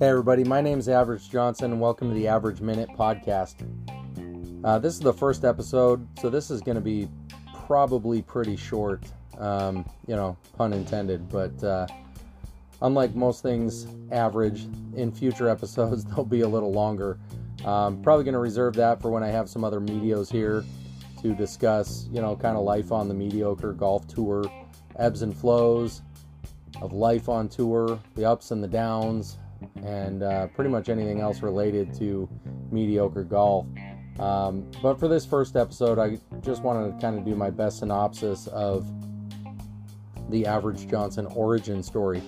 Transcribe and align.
Hey, 0.00 0.08
everybody, 0.08 0.44
my 0.44 0.62
name 0.62 0.78
is 0.78 0.88
Average 0.88 1.28
Johnson, 1.28 1.72
and 1.72 1.78
welcome 1.78 2.08
to 2.08 2.14
the 2.14 2.26
Average 2.26 2.62
Minute 2.62 2.88
Podcast. 2.96 3.56
Uh, 4.64 4.78
this 4.78 4.94
is 4.94 5.00
the 5.00 5.12
first 5.12 5.44
episode, 5.44 6.08
so 6.18 6.30
this 6.30 6.50
is 6.50 6.62
going 6.62 6.76
to 6.76 6.80
be 6.80 7.06
probably 7.66 8.22
pretty 8.22 8.56
short, 8.56 9.04
um, 9.36 9.84
you 10.06 10.16
know, 10.16 10.38
pun 10.56 10.72
intended, 10.72 11.28
but 11.28 11.62
uh, 11.62 11.86
unlike 12.80 13.14
most 13.14 13.42
things 13.42 13.88
average, 14.10 14.68
in 14.96 15.12
future 15.12 15.50
episodes, 15.50 16.02
they'll 16.06 16.24
be 16.24 16.40
a 16.40 16.48
little 16.48 16.72
longer. 16.72 17.18
Um, 17.66 18.00
probably 18.00 18.24
going 18.24 18.32
to 18.32 18.40
reserve 18.40 18.72
that 18.76 19.02
for 19.02 19.10
when 19.10 19.22
I 19.22 19.28
have 19.28 19.50
some 19.50 19.64
other 19.64 19.80
medios 19.80 20.32
here 20.32 20.64
to 21.20 21.34
discuss, 21.34 22.08
you 22.10 22.22
know, 22.22 22.36
kind 22.36 22.56
of 22.56 22.62
life 22.62 22.90
on 22.90 23.06
the 23.06 23.12
mediocre 23.12 23.74
golf 23.74 24.08
tour, 24.08 24.50
ebbs 24.98 25.20
and 25.20 25.36
flows 25.36 26.00
of 26.80 26.94
life 26.94 27.28
on 27.28 27.50
tour, 27.50 28.00
the 28.14 28.24
ups 28.24 28.50
and 28.50 28.64
the 28.64 28.68
downs, 28.68 29.36
and 29.84 30.22
uh, 30.22 30.46
pretty 30.48 30.70
much 30.70 30.88
anything 30.88 31.20
else 31.20 31.42
related 31.42 31.94
to 31.98 32.28
mediocre 32.70 33.24
golf. 33.24 33.66
Um, 34.18 34.70
but 34.82 34.98
for 34.98 35.08
this 35.08 35.24
first 35.24 35.56
episode, 35.56 35.98
I 35.98 36.18
just 36.40 36.62
wanted 36.62 36.92
to 36.92 37.00
kind 37.00 37.18
of 37.18 37.24
do 37.24 37.34
my 37.34 37.50
best 37.50 37.78
synopsis 37.78 38.46
of 38.48 38.86
the 40.30 40.46
average 40.46 40.88
Johnson 40.88 41.26
origin 41.26 41.82
story. 41.82 42.22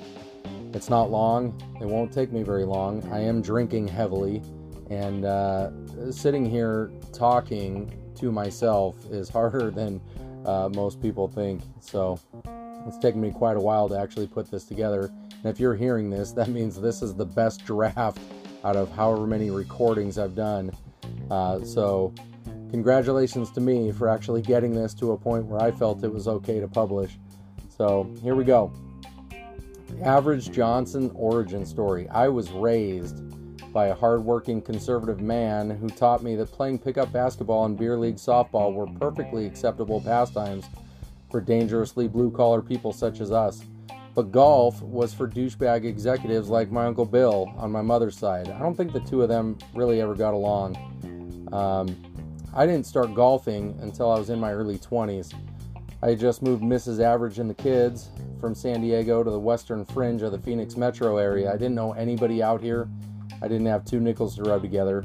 It's 0.72 0.88
not 0.88 1.10
long, 1.10 1.60
it 1.80 1.86
won't 1.86 2.12
take 2.12 2.32
me 2.32 2.42
very 2.42 2.64
long. 2.64 3.06
I 3.12 3.20
am 3.20 3.42
drinking 3.42 3.88
heavily, 3.88 4.42
and 4.90 5.24
uh, 5.24 5.70
sitting 6.10 6.48
here 6.48 6.90
talking 7.12 7.92
to 8.16 8.32
myself 8.32 8.96
is 9.10 9.28
harder 9.30 9.70
than 9.70 10.00
uh, 10.46 10.70
most 10.74 11.00
people 11.00 11.28
think. 11.28 11.62
So 11.80 12.18
it's 12.86 12.98
taken 12.98 13.20
me 13.20 13.30
quite 13.30 13.56
a 13.56 13.60
while 13.60 13.88
to 13.88 13.98
actually 13.98 14.26
put 14.26 14.50
this 14.50 14.64
together. 14.64 15.10
And 15.30 15.46
if 15.46 15.60
you're 15.60 15.74
hearing 15.74 16.10
this, 16.10 16.32
that 16.32 16.48
means 16.48 16.80
this 16.80 17.02
is 17.02 17.14
the 17.14 17.24
best 17.24 17.64
draft 17.64 18.18
out 18.64 18.76
of 18.76 18.90
however 18.92 19.26
many 19.26 19.50
recordings 19.50 20.18
I've 20.18 20.34
done. 20.34 20.72
Uh, 21.30 21.64
so, 21.64 22.14
congratulations 22.70 23.50
to 23.52 23.60
me 23.60 23.92
for 23.92 24.08
actually 24.08 24.42
getting 24.42 24.74
this 24.74 24.94
to 24.94 25.12
a 25.12 25.16
point 25.16 25.46
where 25.46 25.60
I 25.60 25.70
felt 25.72 26.04
it 26.04 26.12
was 26.12 26.28
okay 26.28 26.60
to 26.60 26.68
publish. 26.68 27.18
So, 27.68 28.10
here 28.22 28.34
we 28.34 28.44
go. 28.44 28.72
Average 30.02 30.52
Johnson 30.52 31.10
origin 31.14 31.66
story. 31.66 32.08
I 32.08 32.28
was 32.28 32.50
raised 32.50 33.22
by 33.72 33.86
a 33.86 33.94
hardworking 33.94 34.60
conservative 34.60 35.20
man 35.20 35.70
who 35.70 35.88
taught 35.88 36.22
me 36.22 36.36
that 36.36 36.52
playing 36.52 36.78
pickup 36.78 37.12
basketball 37.12 37.64
and 37.64 37.76
beer 37.76 37.96
league 37.96 38.16
softball 38.16 38.74
were 38.74 38.86
perfectly 38.86 39.46
acceptable 39.46 40.00
pastimes 40.00 40.66
for 41.32 41.40
dangerously 41.40 42.06
blue 42.06 42.30
collar 42.30 42.62
people 42.62 42.92
such 42.92 43.20
as 43.20 43.32
us. 43.32 43.64
But 44.14 44.30
golf 44.30 44.80
was 44.82 45.14
for 45.14 45.26
douchebag 45.26 45.84
executives 45.84 46.50
like 46.50 46.70
my 46.70 46.84
Uncle 46.84 47.06
Bill 47.06 47.52
on 47.56 47.72
my 47.72 47.80
mother's 47.80 48.16
side. 48.16 48.50
I 48.50 48.58
don't 48.58 48.76
think 48.76 48.92
the 48.92 49.00
two 49.00 49.22
of 49.22 49.28
them 49.28 49.56
really 49.74 50.02
ever 50.02 50.14
got 50.14 50.34
along. 50.34 50.76
Um, 51.50 51.96
I 52.54 52.66
didn't 52.66 52.84
start 52.84 53.14
golfing 53.14 53.76
until 53.80 54.12
I 54.12 54.18
was 54.18 54.28
in 54.28 54.38
my 54.38 54.52
early 54.52 54.78
20s. 54.78 55.32
I 56.02 56.14
just 56.14 56.42
moved 56.42 56.62
Mrs. 56.62 57.00
Average 57.00 57.38
and 57.38 57.48
the 57.48 57.54
kids 57.54 58.10
from 58.38 58.54
San 58.54 58.82
Diego 58.82 59.22
to 59.22 59.30
the 59.30 59.38
western 59.38 59.84
fringe 59.86 60.20
of 60.20 60.32
the 60.32 60.38
Phoenix 60.38 60.76
metro 60.76 61.16
area. 61.16 61.48
I 61.48 61.56
didn't 61.56 61.74
know 61.74 61.92
anybody 61.92 62.42
out 62.42 62.60
here. 62.60 62.88
I 63.40 63.48
didn't 63.48 63.66
have 63.66 63.84
two 63.84 64.00
nickels 64.00 64.36
to 64.36 64.42
rub 64.42 64.60
together. 64.60 64.98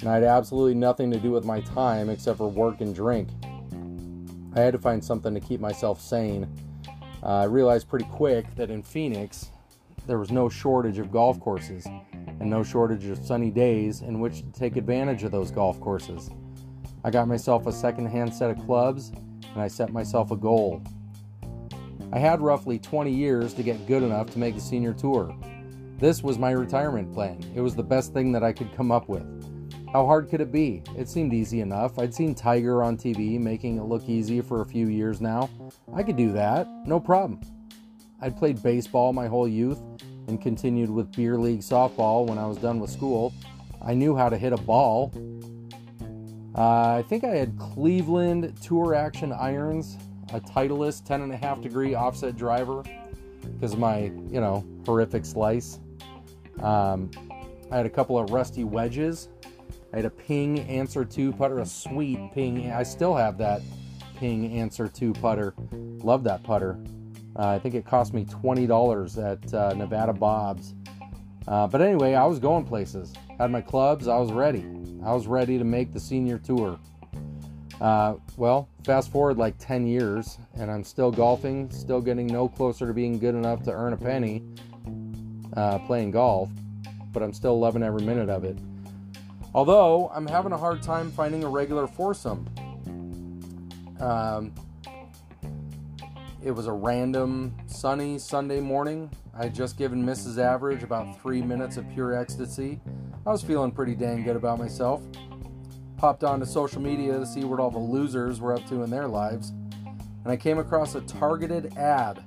And 0.00 0.08
I 0.08 0.14
had 0.14 0.24
absolutely 0.24 0.74
nothing 0.74 1.10
to 1.12 1.18
do 1.18 1.30
with 1.30 1.44
my 1.44 1.60
time 1.60 2.10
except 2.10 2.38
for 2.38 2.48
work 2.48 2.80
and 2.80 2.94
drink. 2.94 3.28
I 4.54 4.60
had 4.60 4.72
to 4.72 4.78
find 4.78 5.04
something 5.04 5.34
to 5.34 5.40
keep 5.40 5.60
myself 5.60 6.00
sane 6.00 6.48
uh, 7.22 7.42
I 7.42 7.44
realized 7.44 7.88
pretty 7.88 8.06
quick 8.06 8.52
that 8.56 8.68
in 8.68 8.82
Phoenix, 8.82 9.50
there 10.08 10.18
was 10.18 10.32
no 10.32 10.48
shortage 10.48 10.98
of 10.98 11.12
golf 11.12 11.38
courses 11.38 11.86
and 12.12 12.50
no 12.50 12.64
shortage 12.64 13.06
of 13.06 13.24
sunny 13.24 13.50
days 13.50 14.02
in 14.02 14.18
which 14.18 14.38
to 14.38 14.52
take 14.52 14.76
advantage 14.76 15.22
of 15.22 15.30
those 15.30 15.52
golf 15.52 15.78
courses. 15.80 16.30
I 17.04 17.10
got 17.10 17.28
myself 17.28 17.68
a 17.68 17.72
second-hand 17.72 18.34
set 18.34 18.50
of 18.50 18.64
clubs 18.66 19.10
and 19.10 19.62
I 19.62 19.68
set 19.68 19.92
myself 19.92 20.32
a 20.32 20.36
goal. 20.36 20.82
I 22.12 22.18
had 22.18 22.40
roughly 22.40 22.80
20 22.80 23.12
years 23.12 23.54
to 23.54 23.62
get 23.62 23.86
good 23.86 24.02
enough 24.02 24.30
to 24.30 24.38
make 24.40 24.56
the 24.56 24.60
senior 24.60 24.92
tour. 24.92 25.32
This 25.98 26.24
was 26.24 26.38
my 26.38 26.50
retirement 26.50 27.12
plan. 27.12 27.40
It 27.54 27.60
was 27.60 27.76
the 27.76 27.84
best 27.84 28.12
thing 28.12 28.32
that 28.32 28.42
I 28.42 28.52
could 28.52 28.74
come 28.74 28.90
up 28.90 29.08
with. 29.08 29.22
How 29.92 30.06
hard 30.06 30.30
could 30.30 30.40
it 30.40 30.50
be? 30.50 30.82
It 30.96 31.06
seemed 31.06 31.34
easy 31.34 31.60
enough. 31.60 31.98
I'd 31.98 32.14
seen 32.14 32.34
Tiger 32.34 32.82
on 32.82 32.96
TV 32.96 33.38
making 33.38 33.76
it 33.76 33.82
look 33.82 34.08
easy 34.08 34.40
for 34.40 34.62
a 34.62 34.64
few 34.64 34.88
years 34.88 35.20
now. 35.20 35.50
I 35.94 36.02
could 36.02 36.16
do 36.16 36.32
that, 36.32 36.66
no 36.86 36.98
problem. 36.98 37.42
I'd 38.22 38.34
played 38.34 38.62
baseball 38.62 39.12
my 39.12 39.26
whole 39.26 39.46
youth 39.46 39.82
and 40.28 40.40
continued 40.40 40.88
with 40.88 41.12
beer 41.12 41.36
league 41.36 41.60
softball 41.60 42.26
when 42.26 42.38
I 42.38 42.46
was 42.46 42.56
done 42.56 42.80
with 42.80 42.88
school. 42.88 43.34
I 43.82 43.92
knew 43.92 44.16
how 44.16 44.30
to 44.30 44.38
hit 44.38 44.54
a 44.54 44.56
ball. 44.56 45.12
Uh, 46.56 46.96
I 46.96 47.04
think 47.06 47.24
I 47.24 47.36
had 47.36 47.58
Cleveland 47.58 48.56
Tour 48.62 48.94
Action 48.94 49.30
irons, 49.30 49.98
a 50.32 50.40
Titleist 50.40 51.06
10.5 51.06 51.60
degree 51.60 51.94
offset 51.94 52.34
driver 52.34 52.82
because 53.42 53.74
of 53.74 53.78
my, 53.78 54.04
you 54.04 54.40
know, 54.40 54.64
horrific 54.86 55.26
slice. 55.26 55.80
Um, 56.62 57.10
I 57.70 57.76
had 57.76 57.84
a 57.84 57.90
couple 57.90 58.18
of 58.18 58.30
rusty 58.30 58.64
wedges 58.64 59.28
I 59.92 59.96
had 59.96 60.04
a 60.04 60.10
Ping 60.10 60.66
Anser 60.68 61.08
2 61.10 61.32
putter, 61.32 61.58
a 61.58 61.66
sweet 61.66 62.18
Ping. 62.32 62.70
I 62.70 62.82
still 62.82 63.14
have 63.14 63.36
that 63.38 63.60
Ping 64.16 64.50
Anser 64.50 64.92
2 64.92 65.12
putter. 65.14 65.54
Love 65.72 66.24
that 66.24 66.42
putter. 66.42 66.78
Uh, 67.36 67.48
I 67.48 67.58
think 67.58 67.74
it 67.74 67.84
cost 67.84 68.14
me 68.14 68.24
$20 68.24 69.32
at 69.32 69.54
uh, 69.54 69.74
Nevada 69.74 70.12
Bob's. 70.12 70.74
Uh, 71.46 71.66
but 71.66 71.82
anyway, 71.82 72.14
I 72.14 72.24
was 72.24 72.38
going 72.38 72.64
places. 72.64 73.12
Had 73.38 73.50
my 73.50 73.60
clubs. 73.60 74.08
I 74.08 74.16
was 74.16 74.32
ready. 74.32 74.64
I 75.04 75.12
was 75.12 75.26
ready 75.26 75.58
to 75.58 75.64
make 75.64 75.92
the 75.92 76.00
senior 76.00 76.38
tour. 76.38 76.78
Uh, 77.80 78.14
well, 78.36 78.68
fast 78.84 79.10
forward 79.10 79.38
like 79.38 79.58
10 79.58 79.86
years, 79.86 80.38
and 80.54 80.70
I'm 80.70 80.84
still 80.84 81.10
golfing, 81.10 81.68
still 81.70 82.00
getting 82.00 82.28
no 82.28 82.48
closer 82.48 82.86
to 82.86 82.94
being 82.94 83.18
good 83.18 83.34
enough 83.34 83.62
to 83.64 83.72
earn 83.72 83.92
a 83.92 83.96
penny 83.96 84.42
uh, 85.56 85.78
playing 85.80 86.12
golf, 86.12 86.48
but 87.12 87.22
I'm 87.22 87.32
still 87.32 87.58
loving 87.58 87.82
every 87.82 88.02
minute 88.02 88.28
of 88.30 88.44
it. 88.44 88.56
Although 89.54 90.10
I'm 90.14 90.26
having 90.26 90.52
a 90.52 90.56
hard 90.56 90.82
time 90.82 91.10
finding 91.10 91.44
a 91.44 91.48
regular 91.48 91.86
foursome. 91.86 92.48
Um, 94.00 94.52
it 96.42 96.50
was 96.50 96.66
a 96.66 96.72
random 96.72 97.54
sunny 97.66 98.18
Sunday 98.18 98.60
morning. 98.60 99.10
I 99.34 99.44
had 99.44 99.54
just 99.54 99.76
given 99.76 100.04
Mrs. 100.04 100.38
Average 100.38 100.82
about 100.82 101.20
three 101.20 101.42
minutes 101.42 101.76
of 101.76 101.88
pure 101.90 102.18
ecstasy. 102.18 102.80
I 103.26 103.30
was 103.30 103.42
feeling 103.42 103.70
pretty 103.70 103.94
dang 103.94 104.24
good 104.24 104.36
about 104.36 104.58
myself. 104.58 105.02
Popped 105.98 106.24
onto 106.24 106.44
social 106.44 106.82
media 106.82 107.18
to 107.18 107.26
see 107.26 107.44
what 107.44 107.60
all 107.60 107.70
the 107.70 107.78
losers 107.78 108.40
were 108.40 108.54
up 108.54 108.66
to 108.68 108.82
in 108.82 108.90
their 108.90 109.06
lives, 109.06 109.50
and 110.24 110.26
I 110.32 110.36
came 110.36 110.58
across 110.58 110.96
a 110.96 111.00
targeted 111.02 111.76
ad. 111.76 112.24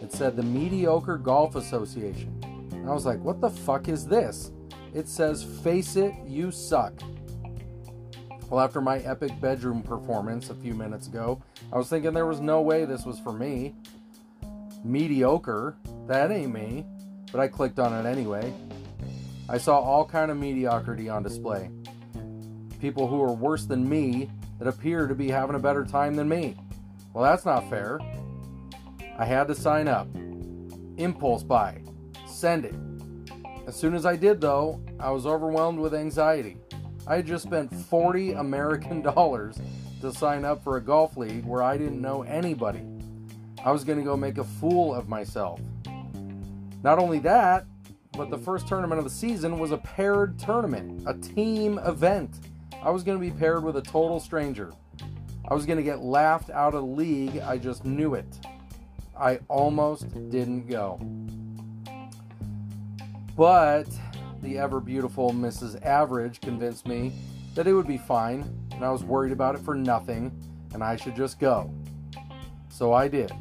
It 0.00 0.12
said 0.12 0.36
the 0.36 0.42
Mediocre 0.42 1.18
Golf 1.18 1.56
Association. 1.56 2.40
And 2.72 2.88
I 2.88 2.92
was 2.92 3.06
like, 3.06 3.20
what 3.20 3.40
the 3.40 3.50
fuck 3.50 3.88
is 3.88 4.06
this? 4.06 4.52
It 4.94 5.08
says, 5.08 5.42
Face 5.42 5.96
it, 5.96 6.14
you 6.26 6.50
suck. 6.50 6.92
Well, 8.50 8.60
after 8.60 8.80
my 8.82 8.98
epic 8.98 9.32
bedroom 9.40 9.82
performance 9.82 10.50
a 10.50 10.54
few 10.54 10.74
minutes 10.74 11.06
ago, 11.06 11.40
I 11.72 11.78
was 11.78 11.88
thinking 11.88 12.12
there 12.12 12.26
was 12.26 12.40
no 12.40 12.60
way 12.60 12.84
this 12.84 13.06
was 13.06 13.18
for 13.18 13.32
me. 13.32 13.74
Mediocre, 14.84 15.76
that 16.06 16.30
ain't 16.30 16.52
me. 16.52 16.84
But 17.30 17.40
I 17.40 17.48
clicked 17.48 17.78
on 17.78 17.94
it 17.94 18.08
anyway. 18.08 18.52
I 19.48 19.56
saw 19.56 19.78
all 19.78 20.04
kind 20.04 20.30
of 20.30 20.36
mediocrity 20.36 21.08
on 21.08 21.22
display. 21.22 21.70
People 22.78 23.08
who 23.08 23.22
are 23.22 23.32
worse 23.32 23.64
than 23.64 23.88
me 23.88 24.30
that 24.58 24.68
appear 24.68 25.06
to 25.06 25.14
be 25.14 25.28
having 25.28 25.56
a 25.56 25.58
better 25.58 25.84
time 25.84 26.14
than 26.14 26.28
me. 26.28 26.56
Well, 27.14 27.24
that's 27.24 27.46
not 27.46 27.70
fair. 27.70 27.98
I 29.18 29.24
had 29.24 29.48
to 29.48 29.54
sign 29.54 29.88
up. 29.88 30.08
Impulse 30.98 31.42
buy. 31.42 31.82
Send 32.26 32.66
it. 32.66 32.74
As 33.66 33.76
soon 33.76 33.94
as 33.94 34.04
I 34.04 34.16
did, 34.16 34.40
though, 34.40 34.80
I 34.98 35.10
was 35.10 35.24
overwhelmed 35.24 35.78
with 35.78 35.94
anxiety. 35.94 36.56
I 37.06 37.16
had 37.16 37.26
just 37.26 37.44
spent 37.44 37.72
40 37.72 38.32
American 38.32 39.02
dollars 39.14 39.58
to 40.00 40.12
sign 40.12 40.44
up 40.44 40.64
for 40.64 40.76
a 40.76 40.80
golf 40.80 41.16
league 41.16 41.44
where 41.44 41.62
I 41.62 41.76
didn't 41.76 42.00
know 42.00 42.22
anybody. 42.22 42.82
I 43.64 43.70
was 43.70 43.84
going 43.84 43.98
to 43.98 44.04
go 44.04 44.16
make 44.16 44.38
a 44.38 44.44
fool 44.44 44.92
of 44.92 45.08
myself. 45.08 45.60
Not 46.82 46.98
only 46.98 47.20
that, 47.20 47.64
but 48.12 48.30
the 48.30 48.38
first 48.38 48.66
tournament 48.66 48.98
of 48.98 49.04
the 49.04 49.10
season 49.10 49.60
was 49.60 49.70
a 49.70 49.78
paired 49.78 50.38
tournament, 50.40 51.04
a 51.06 51.14
team 51.14 51.78
event. 51.78 52.40
I 52.82 52.90
was 52.90 53.04
going 53.04 53.16
to 53.16 53.24
be 53.24 53.30
paired 53.30 53.62
with 53.62 53.76
a 53.76 53.82
total 53.82 54.18
stranger. 54.18 54.72
I 55.48 55.54
was 55.54 55.66
going 55.66 55.76
to 55.76 55.84
get 55.84 56.00
laughed 56.00 56.50
out 56.50 56.74
of 56.74 56.82
the 56.82 56.86
league. 56.86 57.38
I 57.38 57.58
just 57.58 57.84
knew 57.84 58.14
it. 58.14 58.26
I 59.16 59.38
almost 59.48 60.08
didn't 60.30 60.66
go. 60.66 61.00
But 63.36 63.88
the 64.42 64.58
ever 64.58 64.80
beautiful 64.80 65.30
Mrs. 65.30 65.84
Average 65.84 66.40
convinced 66.40 66.86
me 66.86 67.12
that 67.54 67.66
it 67.66 67.72
would 67.72 67.86
be 67.86 67.98
fine, 67.98 68.42
and 68.72 68.84
I 68.84 68.90
was 68.90 69.04
worried 69.04 69.32
about 69.32 69.54
it 69.54 69.60
for 69.62 69.74
nothing, 69.74 70.32
and 70.74 70.82
I 70.82 70.96
should 70.96 71.16
just 71.16 71.38
go. 71.38 71.72
So 72.68 72.92
I 72.92 73.08
did. 73.08 73.32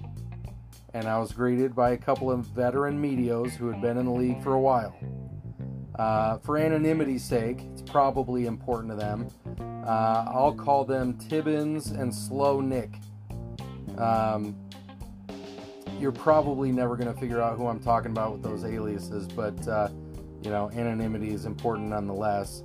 And 0.93 1.07
I 1.07 1.17
was 1.19 1.31
greeted 1.31 1.73
by 1.73 1.91
a 1.91 1.97
couple 1.97 2.29
of 2.29 2.45
veteran 2.47 3.01
medios 3.01 3.51
who 3.51 3.67
had 3.67 3.81
been 3.81 3.97
in 3.97 4.05
the 4.05 4.11
league 4.11 4.41
for 4.43 4.53
a 4.53 4.59
while. 4.59 4.95
Uh, 5.97 6.37
for 6.39 6.57
anonymity's 6.57 7.23
sake, 7.23 7.61
it's 7.71 7.81
probably 7.81 8.45
important 8.45 8.91
to 8.91 8.97
them. 8.97 9.27
Uh, 9.85 10.25
I'll 10.27 10.53
call 10.53 10.85
them 10.85 11.17
Tibbins 11.17 11.91
and 11.91 12.13
Slow 12.13 12.61
Nick. 12.61 12.95
Um, 13.97 14.55
you're 16.01 16.11
probably 16.11 16.71
never 16.71 16.95
going 16.97 17.13
to 17.13 17.19
figure 17.19 17.39
out 17.39 17.57
who 17.57 17.67
I'm 17.67 17.79
talking 17.79 18.11
about 18.11 18.31
with 18.31 18.41
those 18.41 18.65
aliases, 18.65 19.27
but 19.27 19.67
uh, 19.67 19.89
you 20.41 20.49
know, 20.49 20.71
anonymity 20.71 21.29
is 21.29 21.45
important 21.45 21.89
nonetheless. 21.89 22.63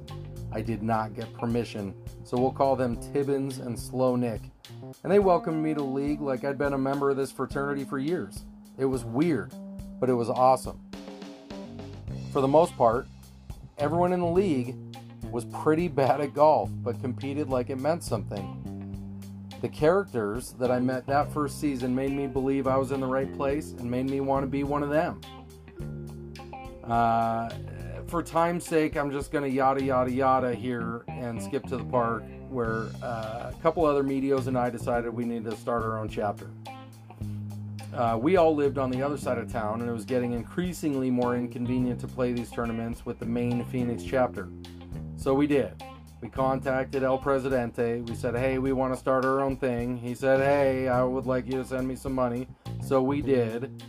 I 0.53 0.63
did 0.63 0.83
not 0.83 1.15
get 1.15 1.33
permission, 1.35 1.95
so 2.25 2.39
we'll 2.39 2.53
call 2.53 2.77
them 2.77 2.97
Tibbins 3.13 3.59
and 3.59 3.79
Slow 3.79 4.17
Nick. 4.17 4.41
And 5.03 5.13
they 5.13 5.19
welcomed 5.19 5.63
me 5.63 5.75
to 5.75 5.83
league 5.83 6.23
like 6.23 6.45
I'd 6.45 6.57
been 6.57 6.73
a 6.73 6.79
member 6.79 7.11
of 7.11 7.19
this 7.19 7.31
fraternity 7.31 7.85
for 7.85 7.99
years. 7.99 8.45
It 8.79 8.87
was 8.87 9.05
weird, 9.05 9.53
but 10.01 10.09
it 10.09 10.15
was 10.15 10.31
awesome. 10.31 10.81
For 12.33 12.41
the 12.41 12.49
most 12.49 12.75
part, 12.77 13.07
everyone 13.77 14.15
in 14.15 14.21
the 14.21 14.27
league 14.27 14.77
was 15.31 15.45
pretty 15.47 15.89
bad 15.89 16.23
at 16.23 16.33
golf, 16.33 16.71
but 16.83 17.01
competed 17.03 17.51
like 17.51 17.69
it 17.69 17.79
meant 17.79 18.03
something. 18.03 18.63
The 19.67 19.73
characters 19.73 20.53
that 20.61 20.71
I 20.71 20.79
met 20.79 21.09
that 21.09 21.33
first 21.33 21.61
season 21.61 21.93
made 21.93 22.13
me 22.13 22.29
believe 22.29 22.69
I 22.69 22.77
was 22.77 22.93
in 22.93 23.01
the 23.01 23.07
right 23.09 23.37
place 23.37 23.73
and 23.73 23.91
made 23.91 24.09
me 24.09 24.21
want 24.21 24.45
to 24.45 24.47
be 24.47 24.63
one 24.63 24.85
of 24.85 24.91
them. 24.91 25.21
Uh, 26.85 27.49
for 28.07 28.23
time's 28.23 28.65
sake, 28.65 28.97
I'm 28.97 29.11
just 29.11 29.33
going 29.33 29.43
to 29.43 29.51
yada 29.51 29.83
yada 29.83 30.13
yada 30.13 30.55
here 30.55 31.03
and 31.09 31.43
skip 31.43 31.65
to 31.65 31.77
the 31.77 31.85
part 31.85 32.23
where 32.49 32.91
uh, 33.03 33.51
a 33.53 33.55
couple 33.61 33.85
other 33.85 34.05
medios 34.05 34.47
and 34.47 34.57
I 34.57 34.71
decided 34.71 35.13
we 35.13 35.25
needed 35.25 35.51
to 35.51 35.57
start 35.57 35.83
our 35.83 35.99
own 35.99 36.09
chapter. 36.09 36.49
Uh, 37.93 38.17
we 38.23 38.37
all 38.37 38.55
lived 38.55 38.79
on 38.79 38.89
the 38.89 39.03
other 39.03 39.17
side 39.17 39.37
of 39.37 39.51
town, 39.51 39.81
and 39.81 39.91
it 39.91 39.93
was 39.93 40.05
getting 40.05 40.31
increasingly 40.31 41.11
more 41.11 41.35
inconvenient 41.35 41.99
to 42.03 42.07
play 42.07 42.33
these 42.33 42.53
tournaments 42.53 43.05
with 43.05 43.19
the 43.19 43.27
main 43.27 43.65
Phoenix 43.65 44.05
chapter. 44.05 44.49
So 45.17 45.35
we 45.35 45.49
did. 45.49 45.83
We 46.21 46.29
contacted 46.31 47.03
El 47.03 47.19
Presidente. 47.19 48.01
We 48.01 48.15
said, 48.15 48.35
hey, 48.35 48.59
we 48.59 48.73
want 48.73 48.95
to 48.95 48.99
start 48.99 49.25
our 49.25 49.41
own 49.41 49.57
thing. 49.57 49.99
He 49.99 50.15
said, 50.15 50.41
hey, 50.41 50.89
I 50.89 51.03
would 51.03 51.27
like 51.27 51.47
you 51.47 51.53
to 51.59 51.65
send 51.65 51.87
me 51.87 51.95
some 51.95 52.15
money. 52.15 52.49
So 52.83 53.03
we 53.03 53.21
did. 53.21 53.83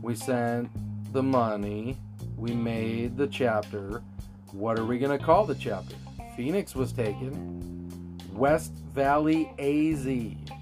We 0.00 0.14
sent 0.14 0.70
the 1.12 1.22
money. 1.22 1.98
We 2.36 2.52
made 2.52 3.16
the 3.16 3.26
chapter. 3.26 4.02
What 4.52 4.78
are 4.78 4.84
we 4.84 4.98
going 4.98 5.16
to 5.16 5.24
call 5.24 5.44
the 5.44 5.54
chapter? 5.54 5.96
Phoenix 6.36 6.76
was 6.76 6.92
taken. 6.92 8.18
West 8.32 8.72
Valley 8.94 9.52
AZ 9.58 10.06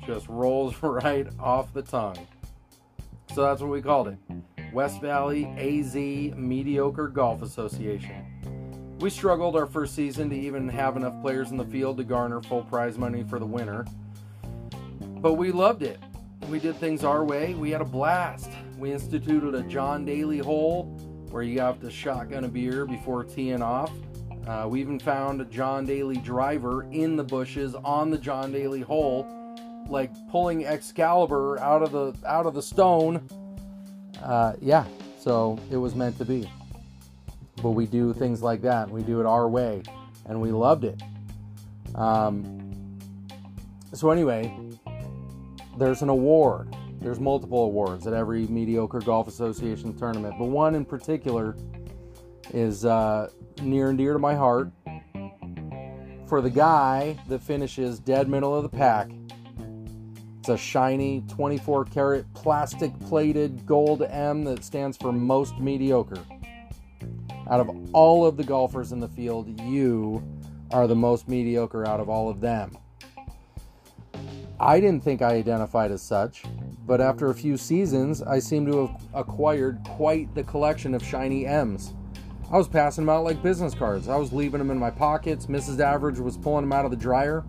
just 0.07 0.29
rolls 0.29 0.75
right 0.83 1.29
off 1.39 1.73
the 1.75 1.83
tongue. 1.83 2.27
So 3.35 3.43
that's 3.43 3.61
what 3.61 3.71
we 3.71 3.83
called 3.83 4.09
it 4.09 4.19
West 4.73 5.01
Valley 5.01 5.47
AZ 5.57 5.95
Mediocre 5.95 7.09
Golf 7.09 7.43
Association. 7.43 8.25
We 9.01 9.09
struggled 9.09 9.57
our 9.57 9.65
first 9.65 9.95
season 9.95 10.29
to 10.29 10.37
even 10.37 10.69
have 10.69 10.95
enough 10.99 11.19
players 11.23 11.51
in 11.51 11.57
the 11.57 11.65
field 11.65 11.97
to 11.97 12.05
garner 12.05 12.43
full 12.43 12.65
prize 12.65 12.99
money 12.99 13.25
for 13.25 13.39
the 13.39 13.47
winner. 13.47 13.87
But 15.01 15.35
we 15.35 15.53
loved 15.53 15.83
it. 15.83 15.99
We 16.51 16.59
did 16.59 16.77
things 16.77 17.03
our 17.03 17.25
way. 17.25 17.55
We 17.55 17.71
had 17.71 17.81
a 17.81 17.87
blast. 17.87 18.51
We 18.77 18.93
instituted 18.93 19.55
a 19.55 19.63
John 19.63 20.05
Daly 20.05 20.37
hole 20.37 20.85
where 21.31 21.43
you 21.43 21.61
have 21.61 21.81
to 21.81 21.91
shotgun 21.91 22.45
a 22.45 22.49
beer 22.49 22.85
before 22.85 23.25
teeing 23.25 23.63
off. 23.63 23.91
Uh, 24.47 24.67
we 24.69 24.83
even 24.83 24.99
found 24.99 25.41
a 25.41 25.47
John 25.47 25.87
Daly 25.87 26.19
driver 26.19 26.83
in 26.93 27.17
the 27.17 27.25
bushes 27.25 27.75
on 27.77 28.11
the 28.11 28.19
John 28.19 28.53
Daly 28.53 28.83
hole, 28.83 29.27
like 29.89 30.11
pulling 30.29 30.67
Excalibur 30.67 31.59
out 31.61 31.83
of 31.83 31.93
the 31.93 32.15
out 32.29 32.45
of 32.45 32.53
the 32.53 32.63
stone. 32.63 33.27
Uh, 34.23 34.53
yeah, 34.61 34.85
so 35.19 35.59
it 35.71 35.79
was 35.79 35.95
meant 35.95 36.19
to 36.19 36.27
be. 36.27 36.47
But 37.63 37.71
we 37.71 37.87
do 37.87 38.13
things 38.13 38.43
like 38.43 38.63
that. 38.63 38.91
We 38.91 39.03
do 39.03 39.21
it 39.21 39.27
our 39.27 39.49
way, 39.49 39.83
and 40.27 40.41
we 40.41 40.51
loved 40.51 40.85
it. 40.85 41.01
Um, 41.95 42.99
so 43.93 44.11
anyway, 44.11 44.55
there's 45.79 46.03
an 46.03 46.09
award. 46.09 46.75
There's 47.01 47.19
multiple 47.19 47.65
awards 47.65 48.07
at 48.07 48.13
every 48.13 48.47
mediocre 48.47 49.01
golf 49.01 49.27
association 49.27 49.97
tournament, 49.97 50.35
but 50.39 50.47
one 50.47 50.75
in 50.75 50.85
particular 50.85 51.57
is 52.53 52.85
uh, 52.85 53.31
near 53.63 53.89
and 53.89 53.99
dear 53.99 54.13
to 54.13 54.19
my 54.19 54.35
heart. 54.35 54.71
For 56.27 56.41
the 56.41 56.51
guy 56.51 57.19
that 57.29 57.43
finishes 57.43 57.99
dead 57.99 58.29
middle 58.29 58.55
of 58.55 58.63
the 58.63 58.69
pack, 58.69 59.11
it's 60.39 60.49
a 60.49 60.57
shiny 60.57 61.23
24 61.29 61.87
karat 61.87 62.33
plastic 62.35 62.99
plated 63.01 63.67
gold 63.67 64.03
M 64.03 64.45
that 64.45 64.63
stands 64.63 64.97
for 64.97 65.13
most 65.13 65.59
mediocre. 65.59 66.21
Out 67.51 67.59
of 67.59 67.69
all 67.93 68.25
of 68.25 68.37
the 68.37 68.45
golfers 68.45 68.93
in 68.93 69.01
the 69.01 69.09
field, 69.09 69.61
you 69.61 70.23
are 70.71 70.87
the 70.87 70.95
most 70.95 71.29
mediocre 71.29 71.85
out 71.85 71.99
of 71.99 72.09
all 72.09 72.31
of 72.31 72.41
them. 72.41 72.79
I 74.61 74.79
didn't 74.79 75.03
think 75.03 75.21
I 75.21 75.35
identified 75.35 75.91
as 75.91 76.01
such, 76.01 76.45
but 76.87 77.01
after 77.01 77.29
a 77.29 77.35
few 77.35 77.57
seasons, 77.57 78.23
I 78.23 78.39
seem 78.39 78.67
to 78.67 78.87
have 78.87 79.03
acquired 79.15 79.81
quite 79.85 80.33
the 80.33 80.45
collection 80.45 80.95
of 80.95 81.05
shiny 81.05 81.45
M's. 81.45 81.93
I 82.53 82.57
was 82.57 82.69
passing 82.69 83.07
them 83.07 83.15
out 83.15 83.25
like 83.25 83.43
business 83.43 83.75
cards. 83.75 84.09
I 84.09 84.17
was 84.17 84.33
leaving 84.33 84.59
them 84.59 84.71
in 84.71 84.79
my 84.79 84.91
pockets. 84.91 85.47
Mrs. 85.47 85.81
Average 85.81 86.21
was 86.21 86.37
pulling 86.37 86.63
them 86.63 86.73
out 86.73 86.85
of 86.85 86.93
the 86.93 86.97
dryer. 86.97 87.45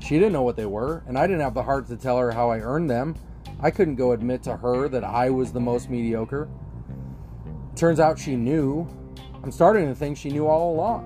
She 0.00 0.16
didn't 0.16 0.32
know 0.32 0.42
what 0.42 0.56
they 0.56 0.66
were, 0.66 1.02
and 1.06 1.16
I 1.16 1.26
didn't 1.26 1.40
have 1.40 1.54
the 1.54 1.62
heart 1.62 1.86
to 1.88 1.96
tell 1.96 2.18
her 2.18 2.32
how 2.32 2.50
I 2.50 2.58
earned 2.58 2.90
them. 2.90 3.14
I 3.60 3.70
couldn't 3.70 3.94
go 3.94 4.12
admit 4.12 4.42
to 4.42 4.56
her 4.58 4.88
that 4.88 5.04
I 5.04 5.30
was 5.30 5.52
the 5.52 5.60
most 5.60 5.88
mediocre. 5.88 6.50
Turns 7.82 7.98
out 7.98 8.16
she 8.16 8.36
knew. 8.36 8.86
I'm 9.42 9.50
starting 9.50 9.88
to 9.88 9.94
think 9.96 10.16
she 10.16 10.30
knew 10.30 10.46
all 10.46 10.72
along. 10.72 11.02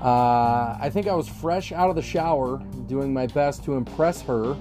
Uh, 0.00 0.78
I 0.80 0.88
think 0.88 1.08
I 1.08 1.14
was 1.16 1.28
fresh 1.28 1.72
out 1.72 1.90
of 1.90 1.96
the 1.96 2.02
shower, 2.02 2.58
doing 2.86 3.12
my 3.12 3.26
best 3.26 3.64
to 3.64 3.74
impress 3.74 4.22
her 4.22 4.56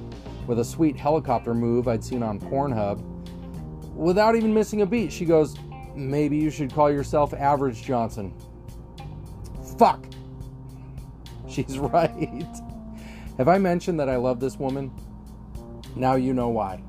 with 0.48 0.58
a 0.58 0.66
sweet 0.66 0.96
helicopter 0.96 1.54
move 1.54 1.88
I'd 1.88 2.04
seen 2.04 2.24
on 2.24 2.40
Pornhub. 2.40 3.00
Without 3.94 4.36
even 4.36 4.52
missing 4.52 4.82
a 4.82 4.88
beat, 4.88 5.14
she 5.14 5.24
goes, 5.24 5.56
Maybe 5.96 6.38
you 6.38 6.50
should 6.50 6.74
call 6.74 6.90
yourself 6.90 7.32
Average 7.32 7.84
Johnson. 7.84 8.34
Fuck. 9.78 10.04
She's 11.48 11.78
right. 11.78 12.48
Have 13.38 13.50
I 13.50 13.60
mentioned 13.60 14.00
that 14.00 14.10
I 14.10 14.16
love 14.16 14.40
this 14.40 14.58
woman? 14.58 14.92
Now 15.96 16.16
you 16.16 16.34
know 16.34 16.50
why. 16.50 16.82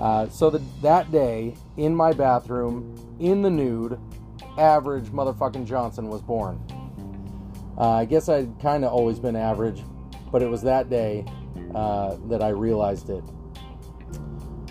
Uh, 0.00 0.28
so 0.30 0.48
the, 0.48 0.62
that 0.80 1.12
day, 1.12 1.54
in 1.76 1.94
my 1.94 2.12
bathroom, 2.12 2.96
in 3.20 3.42
the 3.42 3.50
nude, 3.50 3.98
average 4.56 5.06
motherfucking 5.06 5.66
Johnson 5.66 6.08
was 6.08 6.22
born. 6.22 6.58
Uh, 7.76 7.90
I 7.90 8.04
guess 8.06 8.28
I'd 8.28 8.58
kind 8.60 8.84
of 8.84 8.92
always 8.92 9.18
been 9.18 9.36
average, 9.36 9.82
but 10.32 10.42
it 10.42 10.48
was 10.48 10.62
that 10.62 10.88
day 10.88 11.24
uh, 11.74 12.16
that 12.28 12.42
I 12.42 12.48
realized 12.48 13.10
it. 13.10 13.22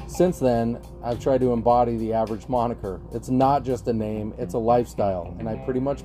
Since 0.07 0.39
then, 0.39 0.81
I've 1.03 1.21
tried 1.21 1.41
to 1.41 1.53
embody 1.53 1.95
the 1.95 2.13
average 2.13 2.49
moniker. 2.49 2.99
It's 3.13 3.29
not 3.29 3.63
just 3.63 3.87
a 3.87 3.93
name, 3.93 4.33
it's 4.37 4.53
a 4.55 4.57
lifestyle, 4.57 5.35
and 5.39 5.47
I 5.47 5.55
pretty 5.63 5.79
much 5.79 6.01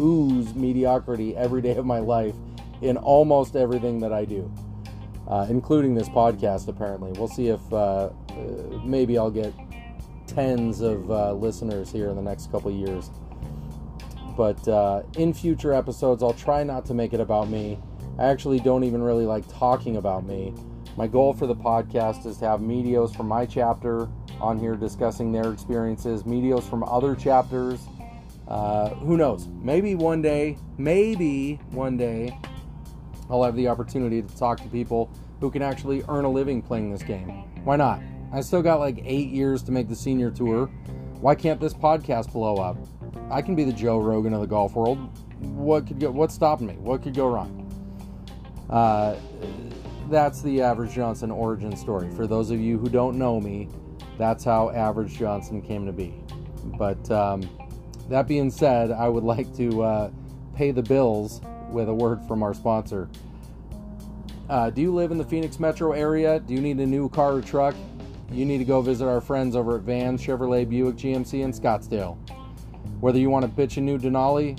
ooze 0.00 0.54
mediocrity 0.54 1.36
every 1.36 1.62
day 1.62 1.76
of 1.76 1.86
my 1.86 2.00
life 2.00 2.34
in 2.82 2.96
almost 2.96 3.56
everything 3.56 4.00
that 4.00 4.12
I 4.12 4.24
do, 4.24 4.52
uh, 5.28 5.46
including 5.48 5.94
this 5.94 6.08
podcast, 6.08 6.68
apparently. 6.68 7.12
We'll 7.12 7.28
see 7.28 7.48
if 7.48 7.60
uh, 7.72 7.76
uh 7.76 8.10
maybe 8.84 9.18
I'll 9.18 9.30
get 9.30 9.52
tens 10.26 10.80
of 10.80 11.10
uh, 11.10 11.32
listeners 11.34 11.90
here 11.90 12.08
in 12.08 12.16
the 12.16 12.22
next 12.22 12.50
couple 12.50 12.70
years. 12.70 13.10
But 14.36 14.66
uh, 14.66 15.02
in 15.16 15.32
future 15.32 15.72
episodes, 15.72 16.22
I'll 16.22 16.32
try 16.32 16.64
not 16.64 16.84
to 16.86 16.94
make 16.94 17.12
it 17.12 17.20
about 17.20 17.48
me. 17.48 17.78
I 18.18 18.24
actually 18.24 18.60
don't 18.60 18.84
even 18.84 19.02
really 19.02 19.26
like 19.26 19.44
talking 19.58 19.96
about 19.96 20.24
me. 20.24 20.54
My 20.96 21.06
goal 21.06 21.34
for 21.34 21.46
the 21.46 21.56
podcast 21.56 22.26
is 22.26 22.38
to 22.38 22.48
have 22.48 22.60
medios 22.60 23.16
from 23.16 23.26
my 23.26 23.46
chapter 23.46 24.08
on 24.40 24.58
here 24.58 24.76
discussing 24.76 25.32
their 25.32 25.52
experiences, 25.52 26.22
medios 26.22 26.62
from 26.68 26.84
other 26.84 27.14
chapters. 27.14 27.80
Uh, 28.46 28.90
who 28.90 29.16
knows? 29.16 29.48
Maybe 29.62 29.94
one 29.94 30.22
day, 30.22 30.56
maybe 30.78 31.60
one 31.70 31.96
day, 31.96 32.38
I'll 33.30 33.42
have 33.42 33.56
the 33.56 33.68
opportunity 33.68 34.22
to 34.22 34.36
talk 34.36 34.60
to 34.60 34.68
people 34.68 35.10
who 35.40 35.50
can 35.50 35.62
actually 35.62 36.02
earn 36.08 36.24
a 36.24 36.30
living 36.30 36.62
playing 36.62 36.90
this 36.92 37.02
game. 37.02 37.28
Why 37.64 37.76
not? 37.76 38.00
I 38.32 38.40
still 38.40 38.62
got 38.62 38.80
like 38.80 39.00
eight 39.04 39.30
years 39.30 39.62
to 39.64 39.72
make 39.72 39.88
the 39.88 39.96
senior 39.96 40.30
tour. 40.30 40.66
Why 41.20 41.34
can't 41.34 41.60
this 41.60 41.72
podcast 41.72 42.32
blow 42.32 42.56
up? 42.56 42.76
I 43.30 43.40
can 43.42 43.54
be 43.54 43.64
the 43.64 43.72
Joe 43.72 43.98
Rogan 43.98 44.34
of 44.34 44.40
the 44.40 44.46
golf 44.46 44.74
world. 44.74 44.98
What 45.38 45.86
could 45.86 46.00
go? 46.00 46.10
What's 46.10 46.34
stopping 46.34 46.66
me? 46.66 46.74
What 46.74 47.02
could 47.02 47.14
go 47.14 47.28
wrong? 47.28 47.60
Uh, 48.68 49.16
that's 50.10 50.42
the 50.42 50.60
Average 50.62 50.92
Johnson 50.94 51.30
origin 51.30 51.76
story. 51.76 52.10
For 52.10 52.26
those 52.26 52.50
of 52.50 52.60
you 52.60 52.78
who 52.78 52.88
don't 52.88 53.18
know 53.18 53.40
me, 53.40 53.68
that's 54.18 54.44
how 54.44 54.70
Average 54.70 55.18
Johnson 55.18 55.62
came 55.62 55.86
to 55.86 55.92
be. 55.92 56.14
But 56.78 57.10
um, 57.10 57.48
that 58.08 58.26
being 58.26 58.50
said, 58.50 58.90
I 58.90 59.08
would 59.08 59.24
like 59.34 59.54
to 59.56 59.82
uh, 59.82 60.10
pay 60.54 60.70
the 60.70 60.82
bills 60.82 61.40
with 61.74 61.88
a 61.88 61.94
word 61.94 62.20
from 62.26 62.42
our 62.42 62.54
sponsor. 62.54 63.08
Uh, 64.48 64.70
do 64.70 64.80
you 64.80 64.94
live 64.94 65.10
in 65.10 65.18
the 65.18 65.24
Phoenix 65.24 65.60
metro 65.60 65.92
area? 65.92 66.40
Do 66.40 66.54
you 66.54 66.60
need 66.60 66.78
a 66.78 66.86
new 66.86 67.08
car 67.10 67.34
or 67.34 67.42
truck? 67.42 67.74
you 68.34 68.44
need 68.44 68.58
to 68.58 68.64
go 68.64 68.80
visit 68.80 69.06
our 69.06 69.20
friends 69.20 69.54
over 69.54 69.76
at 69.76 69.82
Van 69.82 70.18
Chevrolet 70.18 70.68
Buick 70.68 70.96
GMC 70.96 71.42
in 71.42 71.52
Scottsdale. 71.52 72.16
Whether 73.00 73.18
you 73.18 73.30
want 73.30 73.44
to 73.44 73.50
bitch 73.50 73.76
a 73.76 73.80
new 73.80 73.98
Denali 73.98 74.58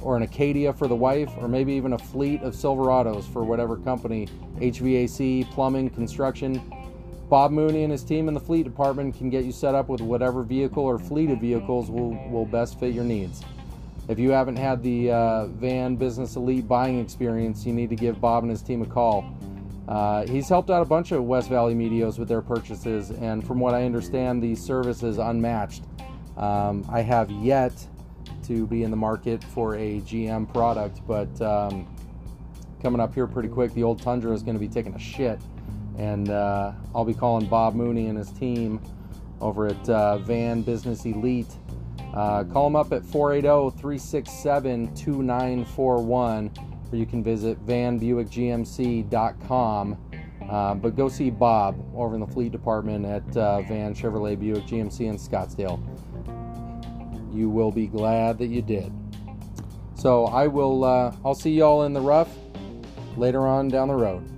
or 0.00 0.16
an 0.16 0.22
Acadia 0.22 0.72
for 0.72 0.88
the 0.88 0.96
wife, 0.96 1.30
or 1.38 1.46
maybe 1.46 1.72
even 1.74 1.92
a 1.92 1.98
fleet 1.98 2.42
of 2.42 2.54
Silverados 2.54 3.30
for 3.32 3.44
whatever 3.44 3.76
company, 3.76 4.28
HVAC, 4.56 5.48
plumbing, 5.52 5.90
construction, 5.90 6.60
Bob 7.28 7.50
Mooney 7.50 7.84
and 7.84 7.92
his 7.92 8.02
team 8.02 8.28
in 8.28 8.34
the 8.34 8.40
fleet 8.40 8.64
department 8.64 9.16
can 9.16 9.30
get 9.30 9.44
you 9.44 9.52
set 9.52 9.74
up 9.74 9.88
with 9.88 10.00
whatever 10.00 10.42
vehicle 10.42 10.84
or 10.84 10.98
fleet 10.98 11.30
of 11.30 11.40
vehicles 11.40 11.90
will, 11.90 12.12
will 12.30 12.44
best 12.44 12.80
fit 12.80 12.92
your 12.92 13.04
needs. 13.04 13.42
If 14.08 14.18
you 14.18 14.30
haven't 14.30 14.56
had 14.56 14.82
the 14.82 15.10
uh, 15.10 15.46
Van 15.46 15.96
Business 15.96 16.36
Elite 16.36 16.66
buying 16.66 16.98
experience, 16.98 17.64
you 17.64 17.72
need 17.72 17.90
to 17.90 17.96
give 17.96 18.20
Bob 18.20 18.42
and 18.42 18.50
his 18.50 18.62
team 18.62 18.82
a 18.82 18.86
call. 18.86 19.36
Uh, 19.88 20.26
he's 20.26 20.48
helped 20.48 20.70
out 20.70 20.82
a 20.82 20.84
bunch 20.84 21.12
of 21.12 21.24
West 21.24 21.48
Valley 21.48 21.74
Medios 21.74 22.18
with 22.18 22.28
their 22.28 22.42
purchases, 22.42 23.10
and 23.10 23.46
from 23.46 23.60
what 23.60 23.74
I 23.74 23.84
understand, 23.84 24.42
the 24.42 24.54
service 24.54 25.02
is 25.02 25.18
unmatched. 25.18 25.84
Um, 26.36 26.84
I 26.90 27.00
have 27.02 27.30
yet 27.30 27.72
to 28.44 28.66
be 28.66 28.82
in 28.82 28.90
the 28.90 28.96
market 28.96 29.42
for 29.42 29.76
a 29.76 30.00
GM 30.00 30.52
product, 30.52 31.00
but 31.06 31.40
um, 31.40 31.94
coming 32.80 33.00
up 33.00 33.14
here 33.14 33.26
pretty 33.26 33.48
quick, 33.48 33.72
the 33.74 33.82
old 33.82 34.00
Tundra 34.02 34.32
is 34.32 34.42
going 34.42 34.54
to 34.54 34.60
be 34.60 34.68
taking 34.68 34.94
a 34.94 34.98
shit 34.98 35.40
and 35.98 36.30
uh, 36.30 36.72
I'll 36.94 37.04
be 37.04 37.14
calling 37.14 37.46
Bob 37.46 37.74
Mooney 37.74 38.06
and 38.06 38.16
his 38.16 38.30
team 38.30 38.80
over 39.40 39.66
at 39.66 39.88
uh, 39.88 40.18
Van 40.18 40.62
Business 40.62 41.04
Elite. 41.04 41.52
Uh, 42.14 42.44
call 42.44 42.64
them 42.64 42.76
up 42.76 42.92
at 42.92 43.02
480 43.04 43.76
367 43.78 44.94
2941, 44.94 46.52
or 46.90 46.96
you 46.96 47.06
can 47.06 47.24
visit 47.24 47.64
vanbuickgmc.com. 47.66 49.96
Uh, 50.48 50.74
but 50.74 50.96
go 50.96 51.08
see 51.08 51.30
Bob 51.30 51.82
over 51.96 52.14
in 52.14 52.20
the 52.20 52.26
fleet 52.26 52.52
department 52.52 53.06
at 53.06 53.36
uh, 53.36 53.62
Van 53.62 53.94
Chevrolet 53.94 54.38
Buick 54.38 54.64
GMC 54.64 55.08
in 55.08 55.16
Scottsdale. 55.16 55.80
You 57.32 57.48
will 57.48 57.72
be 57.72 57.86
glad 57.86 58.36
that 58.38 58.48
you 58.48 58.60
did. 58.60 58.92
So 59.94 60.26
I 60.26 60.48
will. 60.48 60.84
Uh, 60.84 61.14
I'll 61.24 61.34
see 61.34 61.52
y'all 61.52 61.84
in 61.84 61.94
the 61.94 62.00
rough 62.00 62.28
later 63.16 63.46
on 63.46 63.68
down 63.68 63.88
the 63.88 63.94
road. 63.94 64.28